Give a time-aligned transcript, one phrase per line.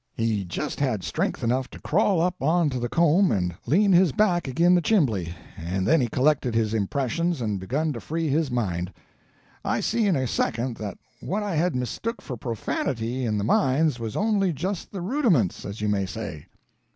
[0.17, 4.11] "He just had strength enough to crawl up on to the comb and lean his
[4.11, 8.49] back agin the chimbly, and then he collected his impressions and begun to free his
[8.49, 8.91] mind.
[9.63, 13.99] I see in a second that what I had mistook for profanity in the mines
[13.99, 16.47] was only just the rudiments, as you may say.